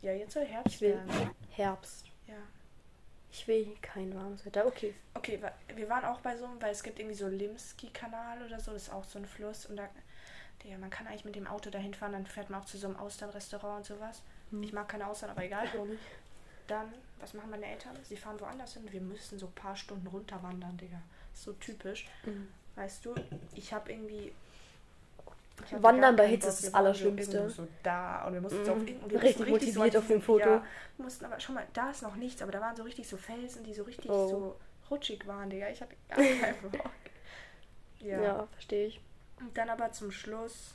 [0.01, 1.31] Ja, jetzt soll Herbst Ich will werden.
[1.51, 2.07] Herbst.
[2.27, 2.35] Ja.
[3.33, 4.65] Ich will kein warmes Wetter.
[4.67, 4.95] Okay.
[5.15, 5.39] Okay,
[5.75, 8.85] wir waren auch bei so einem, weil es gibt irgendwie so Limski-Kanal oder so, das
[8.85, 9.89] ist auch so ein Fluss und da,
[10.63, 12.87] Digga, man kann eigentlich mit dem Auto dahin fahren, dann fährt man auch zu so
[12.87, 14.23] einem Austernrestaurant und sowas.
[14.51, 14.63] Hm.
[14.63, 15.67] Ich mag keine Austern, aber egal.
[16.67, 17.97] Dann, was machen meine Eltern?
[18.05, 18.83] Sie fahren woanders hin.
[18.91, 21.01] Wir müssen so ein paar Stunden runterwandern, Digga.
[21.33, 22.07] Ist so typisch.
[22.25, 22.49] Mhm.
[22.77, 23.15] Weißt du,
[23.55, 24.33] ich habe irgendwie.
[25.67, 27.51] ich Wandern bei Hitze ist das Allerschlimmste.
[27.51, 28.89] So, so da und wir mussten so auf Mhm.
[28.89, 30.49] irgend- wir Richtig mussten motiviert auf dem Foto.
[30.49, 30.65] Ja,
[30.99, 33.65] mussten aber schon mal, da ist noch nichts, aber da waren so richtig so Felsen,
[33.65, 34.29] die so richtig Oh.
[34.29, 34.57] so
[34.91, 35.69] rutschig waren, Digga.
[35.69, 36.91] Ich hatte gar keinen Bock.
[38.01, 38.47] Ja, Ja.
[38.53, 39.01] verstehe ich.
[39.41, 40.75] Und dann aber zum Schluss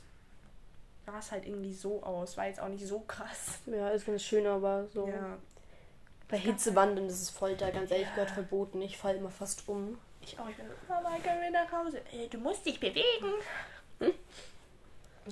[1.06, 2.36] sah es halt irgendwie so aus.
[2.36, 3.58] War jetzt auch nicht so krass.
[3.66, 5.06] Ja, ist ganz schön, aber so.
[5.08, 5.38] Ja.
[6.28, 7.70] Bei Hitze wandern, das ist Folter.
[7.70, 8.82] Ganz ehrlich, Gott verboten.
[8.82, 9.96] Ich falle immer fast um.
[10.20, 10.48] Ich auch.
[10.48, 12.00] Ich bin so, Mama, können wir nach Hause?
[12.12, 13.32] Äh, du musst dich bewegen.
[14.00, 14.12] Hm?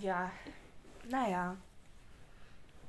[0.00, 0.30] Ja.
[1.08, 1.56] Naja.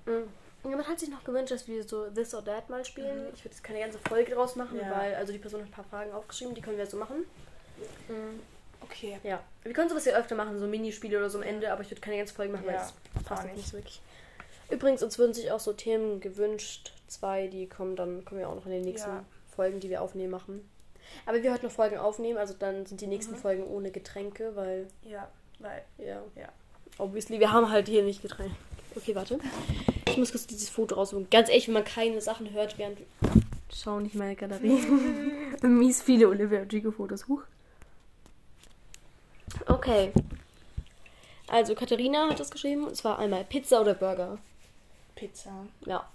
[0.06, 0.30] Mhm.
[0.64, 3.24] Ja, man hat sich noch gewünscht, dass wir so This or That mal spielen.
[3.24, 3.34] Mhm.
[3.34, 4.92] Ich würde jetzt keine ganze Folge draus machen, Ja.
[4.92, 7.26] weil also die Person hat ein paar Fragen aufgeschrieben, die können wir so machen.
[8.08, 8.40] Mhm.
[8.90, 9.18] Okay.
[9.24, 9.42] Ja.
[9.64, 12.02] Wir können sowas ja öfter machen, so Minispiele oder so am Ende, aber ich würde
[12.02, 12.82] keine ganze Folge machen, weil Ja,
[13.14, 13.58] das passt auch jetzt nicht.
[13.58, 14.02] nicht so wirklich.
[14.70, 16.92] Übrigens, uns würden sich auch so Themen gewünscht.
[17.08, 19.26] Zwei, die kommen dann, kommen wir auch noch in den nächsten Ja.
[19.56, 20.68] Folgen, die wir aufnehmen, machen.
[21.28, 23.38] Aber wir heute noch Folgen aufnehmen, also dann sind die nächsten Mhm.
[23.40, 25.28] Folgen ohne Getränke, weil, Ja,
[25.60, 25.84] weil.
[26.00, 26.22] ja.
[26.36, 26.50] Ja.
[26.98, 28.56] Obviously, wir haben halt hier nicht Getränke.
[28.96, 29.38] Okay, warte.
[30.08, 31.30] Ich muss kurz dieses Foto raussuchen.
[31.30, 33.06] Ganz ehrlich, wenn man keine Sachen hört, während wir
[33.72, 34.80] schauen nicht meine Galerie.
[35.62, 37.28] Mies viele Olivia Rodrigo-Fotos.
[37.28, 37.44] Huch.
[39.68, 40.12] Okay.
[41.48, 42.88] Also, Katharina hat das geschrieben.
[42.88, 44.38] Und zwar einmal Pizza oder Burger.
[45.16, 45.52] Pizza.
[45.86, 46.08] Ja.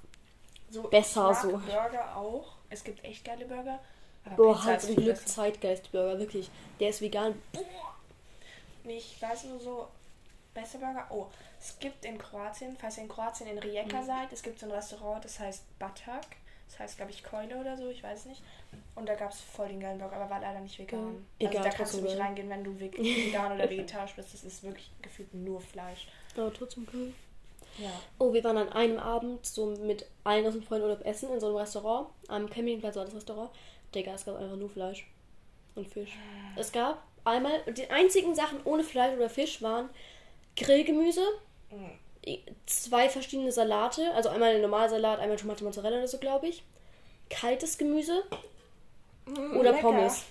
[0.71, 1.49] So, Besser so.
[1.59, 2.57] Burger auch.
[2.69, 3.79] Es gibt echt geile Burger.
[4.25, 5.27] Aber Boah, Pizza halt ist zum viel Glück besser.
[5.35, 6.51] Zeitgeist-Burger, wirklich.
[6.79, 7.41] Der ist vegan.
[8.85, 9.89] Nee, Ich weiß nur so.
[10.53, 11.07] Beste Burger.
[11.11, 11.27] Oh,
[11.61, 14.07] es gibt in Kroatien, falls ihr in Kroatien in Rijeka Mhm.
[14.07, 16.27] seid, es gibt so ein Restaurant, das heißt Batak.
[16.71, 18.43] Das heißt, glaube ich, Keule oder so, ich weiß nicht.
[18.95, 21.01] Und da gab es voll den geilen Burger, aber war leider nicht vegan.
[21.01, 21.27] Mhm.
[21.41, 24.33] Also Egal, da kannst du nicht reingehen, wenn du veg- vegan oder vegetarisch bist.
[24.33, 26.07] Das ist wirklich gefühlt nur Fleisch.
[26.37, 27.13] Aber trotzdem geil.
[27.79, 27.91] Ja.
[28.19, 31.47] Oh, wir waren an einem Abend so mit allen aus dem Freundurlaub essen in so
[31.47, 32.09] einem Restaurant.
[32.29, 33.51] Am Campingplatz war das Restaurant.
[33.95, 35.07] Digga, es gab einfach nur Fleisch
[35.75, 36.13] und Fisch.
[36.57, 39.91] Es gab einmal, die einzigen Sachen ohne Fleisch oder Fisch waren
[40.57, 41.23] Grillgemüse,
[41.71, 41.91] Mhm.
[42.67, 46.63] Zwei verschiedene Salate, also einmal ein Normalsalat, einmal Tomate Mozzarella oder so, glaube ich.
[47.31, 48.25] Kaltes Gemüse
[49.27, 49.83] oder Lecker.
[49.83, 50.25] Pommes.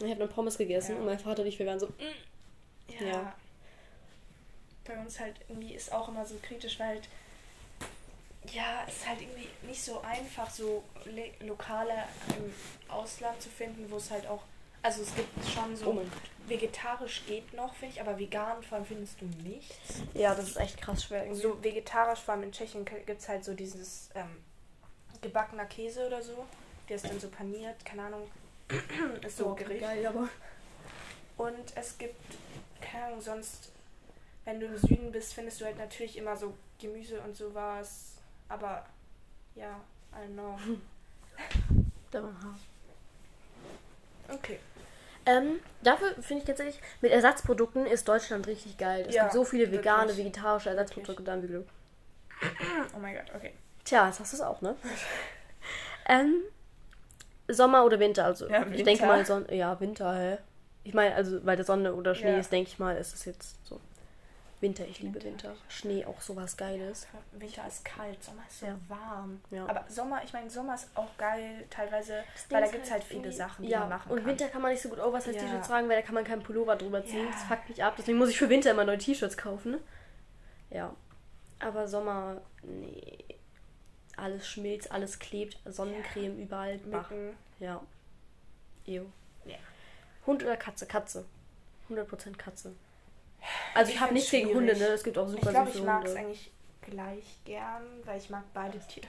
[0.00, 0.98] Ich habe dann Pommes gegessen Ja.
[0.98, 1.88] und mein Vater und ich, wir waren so,
[3.00, 3.06] Ja.
[3.06, 3.34] Ja.
[4.84, 7.08] Bei uns halt irgendwie ist auch immer so kritisch, weil halt,
[8.52, 11.92] ja, es ist halt irgendwie nicht so einfach, so Le Lokale
[12.36, 12.52] im
[12.88, 14.42] Ausland zu finden, wo es halt auch,
[14.82, 16.02] also es gibt schon so, oh
[16.46, 19.76] vegetarisch geht noch, finde ich, aber vegan vor allem findest du nichts.
[20.14, 21.24] Ja, das ist echt krass schwer.
[21.24, 21.40] irgendwie.
[21.42, 24.38] So vegetarisch, vor allem in Tschechien gibt es halt so dieses ähm,
[25.20, 26.46] gebackener Käse oder so,
[26.88, 28.30] der ist dann so paniert, keine Ahnung,
[29.26, 29.80] ist so Oh, Gericht.
[29.82, 30.28] geil, aber
[31.36, 32.16] Und es gibt,
[32.80, 33.70] keine Ahnung, sonst,
[34.46, 38.12] wenn du im Süden bist, findest du halt natürlich immer so Gemüse und sowas.
[38.48, 38.86] Aber
[39.54, 39.78] ja,
[40.14, 40.58] I don't know.
[42.10, 42.60] da war hart.
[44.30, 44.58] Okay.
[45.28, 49.04] Ähm, dafür finde ich tatsächlich, mit Ersatzprodukten ist Deutschland richtig geil.
[49.08, 50.24] Es Ja, gibt so viele vegane, wirklich.
[50.26, 51.66] vegetarische Ersatzprodukte da Glück.
[52.96, 53.52] Oh mein Gott, okay.
[53.84, 54.74] Tja, jetzt hast du es auch, ne?
[56.08, 56.36] ähm,
[57.48, 58.24] Sommer oder Winter?
[58.24, 58.84] Also, Ja, ich Winter.
[58.84, 59.54] denke mal, Sonne.
[59.54, 60.38] Ja, Winter, hä?
[60.84, 62.38] Ich meine, also, weil der Sonne oder Schnee Ja.
[62.38, 63.80] ist, denke ich mal, ist es jetzt so.
[64.60, 65.50] Winter, ich liebe Winter.
[65.50, 65.56] Winter.
[65.68, 67.06] Schnee auch sowas Geiles.
[67.32, 68.76] Winter ist kalt, Sommer ist so Ja.
[68.88, 69.40] warm.
[69.50, 69.66] Ja.
[69.68, 72.92] Aber Sommer, ich meine, Sommer ist auch geil, teilweise, Das weil da gibt es ist
[72.92, 74.26] halt viele Sachen, die ja, man machen und kann.
[74.26, 75.74] Winter kann man nicht so gut Oversize-T-Shirts Ja.
[75.74, 77.28] tragen, weil da kann man keinen Pullover drüber ziehen.
[77.30, 77.94] Das fuckt mich ab.
[77.96, 79.76] Deswegen muss ich für Winter immer neue T-Shirts kaufen.
[80.70, 80.92] Ja.
[81.60, 83.24] Aber Sommer, nee.
[84.16, 86.78] alles schmilzt, alles klebt, Sonnencreme überall.
[86.78, 87.08] Bach.
[87.10, 87.36] Mücken.
[87.60, 87.80] Ja.
[88.86, 89.04] Ew.
[90.26, 90.86] Hund oder Katze?
[90.86, 91.24] Katze.
[91.88, 92.74] 100% Katze.
[93.74, 94.86] Also ich, Ich habe nichts gegen Hunde, ne?
[94.88, 98.30] Es gibt auch Ich super glaube, süße ich mag es eigentlich gleich gern, weil ich
[98.30, 99.06] mag beide Tiere.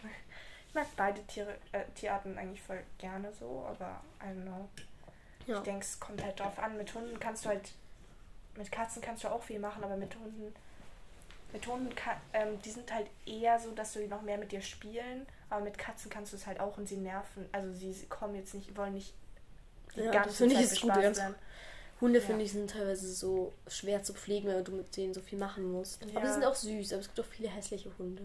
[0.68, 4.70] Ich mag beide Tiere, äh, Tierarten eigentlich voll gerne so, aber I don't know.
[5.48, 5.58] Ja.
[5.58, 6.78] Ich denke, es kommt halt drauf an.
[6.78, 7.72] Mit Hunden kannst du halt,
[8.56, 10.54] mit Katzen kannst du auch viel machen, aber mit Hunden,
[11.52, 14.62] mit Hunden, ka- ähm, die sind halt eher so, dass du noch mehr mit dir
[14.62, 17.50] spielen, aber mit Katzen kannst du es halt auch und sie nerven.
[17.52, 19.14] Also sie, sie kommen jetzt nicht, wollen nicht
[19.96, 21.36] die Ja, das ganze ich Zeit ist gut, werden.
[22.02, 22.26] Hunde Ja.
[22.26, 25.72] finde ich sind teilweise so schwer zu pflegen, weil du mit denen so viel machen
[25.72, 26.02] musst.
[26.04, 26.22] Aber Ja.
[26.22, 28.24] die sind auch süß, aber es gibt auch viele hässliche Hunde.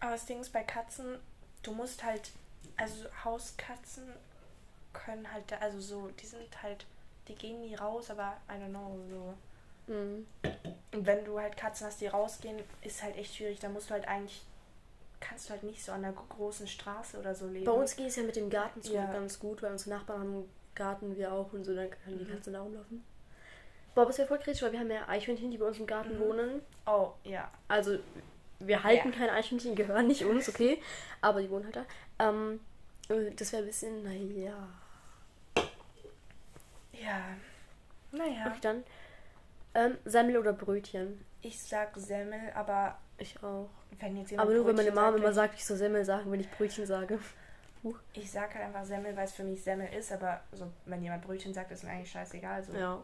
[0.00, 1.18] Aber das Ding ist bei Katzen,
[1.62, 2.30] du musst halt,
[2.76, 4.04] also Hauskatzen
[4.92, 6.84] können halt, also so, die sind halt,
[7.28, 9.92] die gehen nie raus, aber I don't know, so.
[9.92, 10.26] Mhm.
[10.92, 13.58] Und wenn du halt Katzen hast, die rausgehen, ist halt echt schwierig.
[13.60, 14.42] Da musst du halt eigentlich,
[15.20, 17.64] kannst du halt nicht so an einer großen Straße oder so leben.
[17.64, 19.10] Bei uns geht es ja mit dem Garten zu Ja.
[19.12, 22.24] ganz gut, weil unsere Nachbarn haben einen Garten, wir auch und so, dann können die
[22.24, 22.28] Mhm.
[22.34, 23.04] Katzen da rumlaufen.
[23.96, 26.16] Aber es wäre voll kritisch, weil wir haben ja Eichhörnchen, die bei uns im Garten
[26.16, 26.20] Mhm.
[26.20, 26.62] wohnen.
[26.86, 27.50] Oh, ja.
[27.68, 27.98] Also,
[28.58, 29.18] wir halten Ja.
[29.18, 30.80] keine Eichhörnchen, die gehören nicht uns, okay?
[31.20, 31.84] Aber die wohnen halt da.
[32.28, 32.60] Ähm,
[33.08, 34.68] äh, das wäre ein bisschen, naja.
[36.92, 37.22] Ja.
[38.12, 38.46] Naja.
[38.48, 38.84] Okay, dann.
[39.74, 41.24] Ähm, Semmel oder Brötchen?
[41.42, 43.68] Ich sag Semmel, aber Ich auch.
[44.00, 46.30] wenn jetzt jemand Aber nur, wenn meine Brötchen Mama immer sagt, ich soll Semmel sagen,
[46.30, 47.18] wenn ich Brötchen sage.
[48.14, 51.22] Ich sag halt einfach Semmel, weil es für mich Semmel ist, aber so, wenn jemand
[51.24, 52.62] Brötchen sagt, ist mir eigentlich scheißegal.
[52.64, 52.72] So.
[52.72, 53.02] Ja.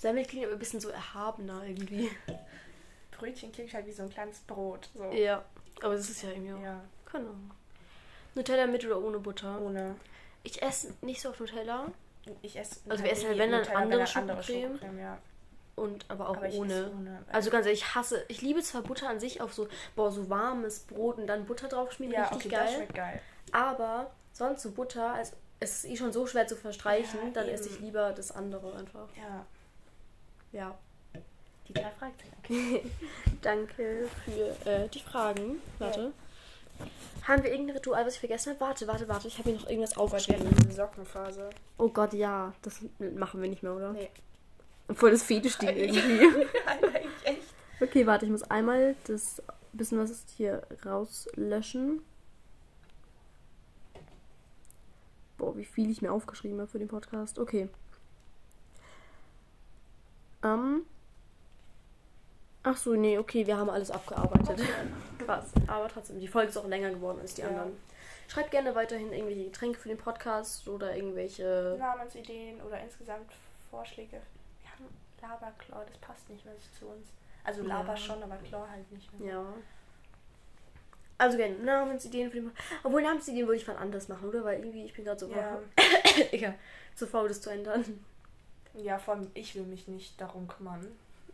[0.00, 2.10] Semmel klingt aber ein bisschen so erhabener irgendwie.
[3.12, 4.88] Brötchen klingt halt wie so ein kleines Brot.
[4.94, 5.04] So.
[5.12, 5.44] Ja.
[5.82, 6.62] Aber das ist ja irgendwie auch.
[6.62, 7.50] Ja, Keine Ahnung.
[8.34, 9.60] Nutella mit oder ohne Butter?
[9.60, 9.94] ohne.
[10.42, 11.86] Ich esse nicht so auf Nutella.
[12.40, 12.80] Ich esse.
[12.88, 14.06] Also wir essen halt, nie wenn dann Nutella, andere dann
[14.42, 14.98] Schokocreme.
[14.98, 15.18] ja.
[15.76, 16.90] Und aber auch Aber ohne.
[16.92, 17.24] ohne.
[17.30, 20.28] Also ganz ehrlich, ich hasse, ich liebe zwar Butter an sich auf so, boah, so
[20.30, 22.74] warmes Brot und dann Butter drauf schmieren, ja, richtig okay, das geil.
[22.76, 23.20] schmeckt geil.
[23.52, 27.46] Aber sonst so Butter, also es ist eh schon so schwer zu verstreichen, Ja, dann
[27.46, 27.54] eben.
[27.54, 29.08] esse ich lieber das andere einfach.
[29.16, 29.44] Ja.
[30.52, 30.76] Ja.
[31.68, 32.90] Die drei Fragezeichen.
[33.42, 35.60] Danke für äh, die Fragen.
[35.78, 36.12] Warte.
[37.28, 38.60] Haben wir irgendein Ritual, was ich vergessen habe?
[38.60, 39.28] Warte, warte, warte.
[39.28, 40.48] Ich habe hier noch irgendwas Oh aufgeschrieben.
[40.62, 41.50] diese Sockenphase.
[41.78, 42.52] Oh Gott, ja.
[42.62, 43.92] Das machen wir nicht mehr, oder?
[43.92, 44.10] Nee.
[44.94, 46.46] Voll das Fetisch-Ding irgendwie.
[46.66, 47.42] Eigentlich echt.
[47.80, 52.02] Okay, warte, ich muss einmal das bisschen was ist hier rauslöschen.
[55.38, 57.38] Boah, wie viel ich mir aufgeschrieben habe für den Podcast.
[57.38, 57.68] Okay.
[60.44, 60.86] Ähm.
[62.62, 64.60] Ach so, nee, okay, wir haben alles abgearbeitet.
[65.18, 65.46] Krass.
[65.66, 67.48] Aber trotzdem, die Folge ist auch länger geworden als die Ja.
[67.48, 67.72] anderen.
[68.28, 71.76] Schreibt gerne weiterhin irgendwelche Getränke für den Podcast oder irgendwelche.
[71.78, 73.32] Namensideen oder insgesamt
[73.70, 74.20] Vorschläge.
[74.62, 74.84] Wir haben
[75.40, 77.08] Laberclaw, das passt nicht mehr zu uns.
[77.44, 77.96] Also Laber Ja.
[77.96, 79.32] schon, aber Claw halt nicht mehr.
[79.34, 79.44] Ja.
[81.18, 82.70] Also gerne Namensideen für den Podcast.
[82.84, 84.44] Obwohl Namensideen würde ich von anders machen, oder?
[84.44, 85.58] Weil irgendwie, ich bin gerade so Ja.
[86.30, 86.54] Egal.
[86.94, 88.04] Zu faul, das zu ändern.
[88.74, 90.86] Ja, vor allem ich will mich nicht darum kümmern.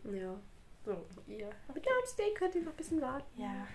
[0.03, 0.35] Ja.
[0.85, 1.49] So, ihr.
[1.73, 3.41] Mit Namensideen könnt ihr noch ein bisschen warten.
[3.41, 3.67] Ja.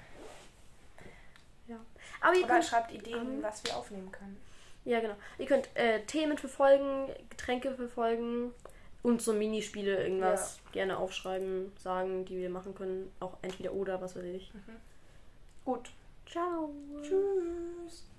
[1.69, 1.77] ja.
[2.21, 2.65] Aber ihr Oder könnt.
[2.65, 4.41] schreibt Ideen, ähm, was wir aufnehmen können.
[4.85, 5.15] Ja, genau.
[5.39, 8.53] Ihr könnt äh, Themen verfolgen, Getränke verfolgen
[9.03, 13.13] und so Minispiele, irgendwas gerne aufschreiben, sagen, die wir machen können.
[13.21, 14.53] Auch entweder oder, was weiß ich.
[15.65, 15.91] Gut.
[16.27, 16.73] Ciao.
[17.03, 18.12] Tschüss.